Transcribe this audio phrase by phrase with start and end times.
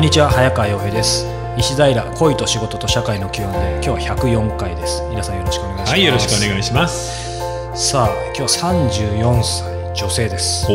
[0.00, 1.26] こんにちは早川洋平です
[1.58, 3.50] 石平恋と仕事と社会の Q&A
[3.84, 7.38] 今日は104回です皆さんよろしくお願いしますはい、よろしくお願いします。
[7.92, 10.66] さあ今日は34歳女性です。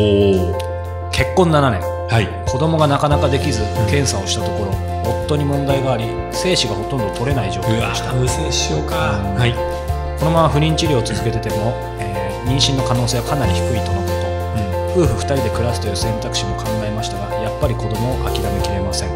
[1.10, 2.48] 結婚7年はい。
[2.48, 4.70] 子供がなかなかできず検査をしたところ
[5.24, 8.94] 夫に問題があり精子がほとんど取れない状況でした無精子症か。
[8.94, 9.52] はい。
[10.20, 17.25] このまま不妊治療を続けてても、えー妊娠の可能性はかなり低いとのこと夫婦2人で暮らすという選択肢も考えましたがや
[17.56, 19.10] っぱり子供を諦めきれません。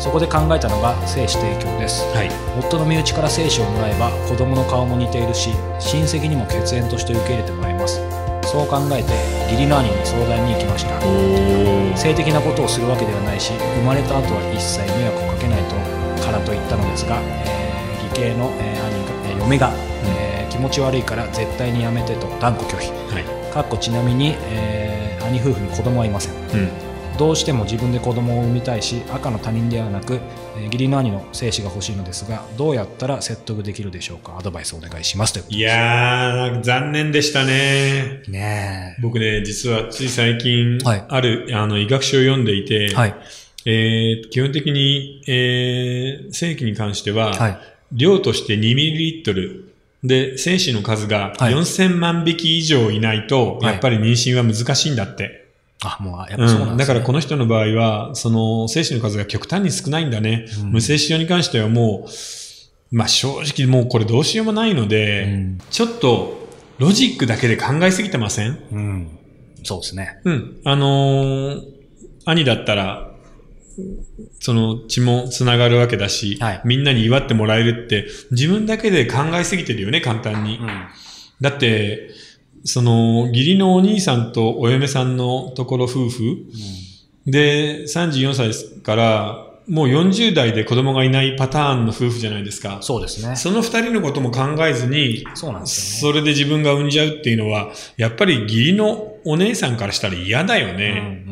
[0.00, 2.02] そこで考えたのが精子提供です。
[2.14, 2.30] はい。
[2.58, 8.00] 夫の身内から精子をもらえば子供の顔も似ているし親戚にも血縁として受け入れてもらえます。
[8.42, 9.12] そう考えて
[9.50, 10.92] 義理の兄に相談に行きました。
[11.06, 15.76] お性的なことをするわけではないし生まれた後は一切迷惑をかけないと
[16.24, 19.72] からと言ったのですが、えー義兄の、えー兄が、えー嫁が、
[20.18, 22.90] えー気持ち悪いから絶対にやめてと断固拒否。
[23.14, 23.52] はい。
[23.54, 26.32] かっこちなみに、えー兄夫婦に子供はいません。
[26.34, 26.91] うん。
[27.18, 34.38] どうしても自分で子供を産みたいし赤の他人ではなく、えー義理の兄の精子が欲しいのですがどうやったら説得できるでしょうか？
[34.38, 35.32] アドバイスお願いします。
[35.34, 38.22] というこいやー、残念でしたね。
[38.24, 41.04] とね僕ね、実はつい最近、はい。
[41.08, 43.14] ある、あの、医学書を読んでいて、はい。
[43.66, 47.58] えー基本的に、えー、正規に関しては、はい。
[47.92, 49.74] 量として2ミリリットル。
[50.04, 51.54] で、精子の数がはい。
[51.54, 53.72] 4000万匹以上いないと、はい。
[53.72, 55.41] やっぱり妊娠は難しいんだって。
[55.84, 60.46] あもうやっぱそうなんねうん、だからこの人の場合は、その精子の数が極端に少ないんだね。
[60.62, 60.70] うん。
[60.72, 62.06] 無精子症に関してはも
[62.92, 65.58] う、まあ正直もうこれどうしようもないので、うん。
[65.70, 68.58] ちょっとロジックだけで考えすぎてません？
[68.70, 69.18] うん。
[69.64, 70.20] そうですね。
[70.24, 70.60] うん。
[70.64, 71.62] あのー
[72.24, 73.10] 兄だったら、
[74.38, 76.60] その血もつながるわけだし、はい。
[76.64, 80.58] みんなに祝ってもらえるって、自分だけで考えすぎてるよね、簡単に。
[80.58, 80.68] うん。
[81.40, 82.10] だって、
[82.64, 86.46] その、義理のお兄さんとお嫁さんのところ夫婦。
[87.26, 88.52] で、34歳
[88.82, 92.78] から、もう40代で子供がいないパターンの夫婦じゃないですか。
[92.80, 93.36] そうですね。
[93.36, 96.14] その二人のことも考えずに、そうなんですよね。
[96.14, 101.24] それで自分が産んじゃうっていうのは、やっぱり義理のお姉さんからしたら嫌だようんね。
[101.26, 101.31] うん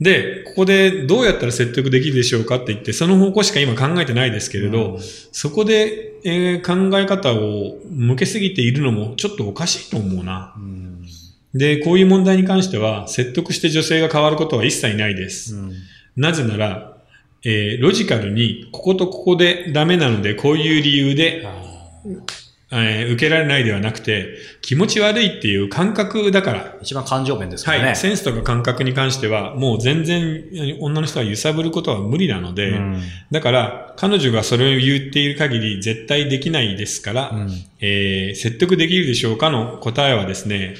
[0.00, 5.00] で、ここでどうやったら説得できるでしょうかって言って、その方向しか今考えてないですけれど、うん
[5.32, 10.54] そこで、えー考え方を向けすぎているのもちょっとおかしいと思うな。
[10.56, 10.84] うん
[11.54, 15.54] で、こういう問題に関しては、説得して女性が変わることは一切ないです。
[15.54, 15.72] うん
[16.16, 16.96] なぜなら、
[17.44, 21.46] えーロジカルに、こことここでダメなので、こういう理由で、
[22.76, 27.96] えー受けられないではなくて、気持ち悪いっていう感覚だから、一番感情面ですかはい。
[27.96, 40.74] センスとか感覚に関しては、もう全然え女の人は揺さぶることは無理なので、うんだから、彼女がそれを言っている限り絶対できないですから、うんえー説得できるでしょうかの答えはですね、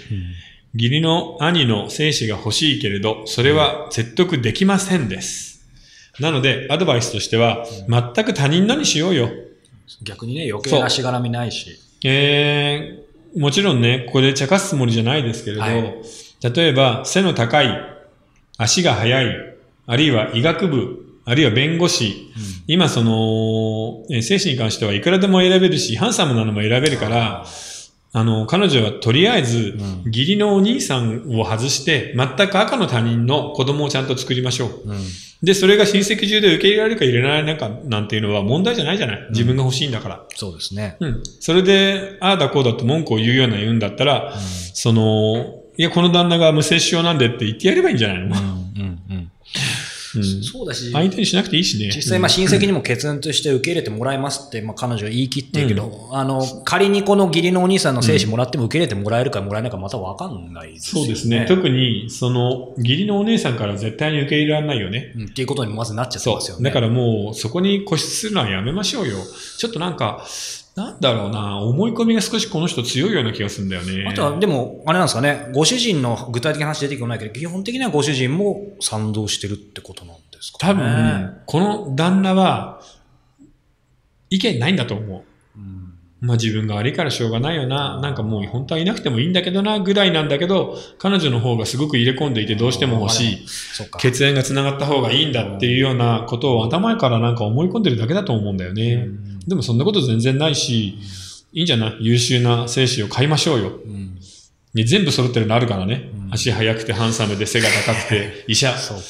[0.75, 5.65] 義理の兄の精子が欲しいけれど、それは説得できませんです。
[6.21, 9.31] なので、アドバイスとしては、全く他人のにしようよ。
[10.03, 11.79] 逆にね、余計なしがらみないし。
[12.05, 16.03] えー、もちろんね、ここで茶化すつもりじゃないですけれど、はい。
[16.55, 17.69] 例えば背の高い、
[18.59, 19.57] 足が速い、
[19.87, 22.31] あるいは医学部、あるいは弁護士、
[22.67, 27.45] 今その、えー精子に関してはいくらでも選べるし、ハンサムなのも選べるから、
[28.17, 30.03] あの、彼女はとりあえず、うん。
[30.07, 34.83] 義理のお兄さんを外して、全く赤の他人の子供をちゃんと作りましょう。
[34.89, 34.97] うん
[35.45, 39.27] で、それが親戚中で受け入れられるか入れられないかなんていうのは問題じゃないじゃない？
[39.31, 40.25] 自分が欲しいんだから。
[40.35, 40.97] そうですね。
[41.01, 41.23] うん。
[41.41, 48.54] それで、ああだこうだと文句を言うような言うんだったら、その、いや、この旦那が無接種なんでって言ってやればいいんじゃないの、うんうんうんうん
[50.23, 51.91] そうだし、相手にしなくていいしね。
[51.95, 61.07] 実際まあ親戚にも血縁として受け入れてもらえますって、まあ、彼女は言い切ってるけど、あの、仮にこの義理のお兄さんの精子もらっても受け入れてもらえるかもらえないかまたわかんないですよね。
[61.07, 61.47] そうですね。
[61.49, 65.13] 特に、その、義理のお姉さんから絶対に受け入れられないよね。
[65.17, 66.61] うんっていうことにまずなっちゃってそますよね。
[66.61, 66.65] う。
[66.65, 69.17] だからもう、そこに固執するのはやめましょうよ。
[69.59, 70.25] ちょっとなんか、
[70.77, 74.07] なんだろうな、思い込みが少しこの人強いような気がするんだよね。
[74.09, 80.83] あとは、でも、あれなんですかね、ご主人の具体的な話出てこないけど、基本的にはご主人も賛同してるってことなんですか多ね。
[80.83, 82.81] 分、この旦那は、
[84.31, 85.23] 意見ないんだと思う。
[85.57, 85.85] うん
[86.21, 88.01] まあ自分が悪いからしょうがないよな。
[88.01, 93.47] なんかもう本当はいなくてもいいんだけどな、ぐらいなんだけど、彼女の方がすごく入れ込んでいてどうしても欲しい。
[93.99, 98.95] 血縁が繋がった方がいいんだっていうようなことを頭からなんか思い込んでるだけだと思うんだよね。
[98.95, 100.99] うんでもそんなこと全然ないし、
[101.53, 101.97] いいんじゃない？
[102.01, 103.81] 優秀な精子を買いましょうよ。
[103.85, 104.19] うん
[104.75, 106.11] ね全部揃ってるのあるからね。
[106.15, 108.77] うん足速くてハンサムで背が高くて 医者。
[108.77, 109.05] そうか。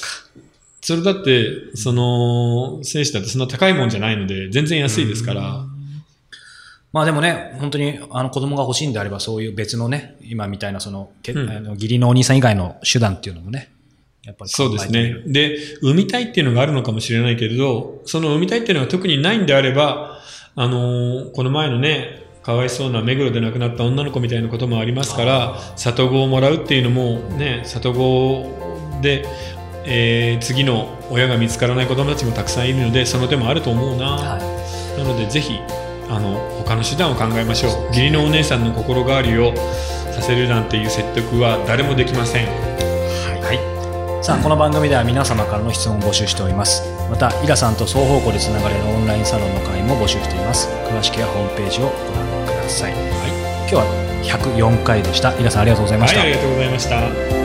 [0.82, 5.64] それだって、その、精子だってそんな高いもんじゃないので、全然安いですから。
[6.92, 13.70] まあでもね、本当にあの子供が欲しいんであれば、そういう別のね、今みたいなその、けうんあの義理のお兄さん以外の手段っていうのもね、
[14.25, 14.91] やっぱり考そうです。
[14.91, 20.19] ねで、産みたいっていうのがあるのかもしれないけれど、その産みたいっていうのが特にないんであれば、
[20.56, 29.25] あのーこの前のね、かわいそうな目黒で亡くなった女の子みたいなこともありますから、里子をもらうっていうのもね、里子で、
[29.87, 34.06] えー次の親が見つからない子供たちもたくさんいるので、その手もあると思うな。
[34.06, 34.99] はい。
[34.99, 35.59] なのでぜひ
[36.09, 39.55] あの他の手段を考えましょう義理のお姉さんの心変わりを
[40.12, 42.74] させるなんていう説得は誰もできませんはい。
[44.25, 46.82] さあ、この番組では皆様からの質問を募集しております。
[47.11, 50.67] また、イラさんと双方向でつながれるオンラインサロンの会も募集しています。
[50.88, 52.93] 詳しくはホームページをご覧ください。
[52.93, 53.00] はい。
[53.69, 53.85] 今日は
[54.25, 55.38] 104回でした。
[55.38, 56.21] イラさんありがとうございました。
[56.21, 57.44] はいありがとうございました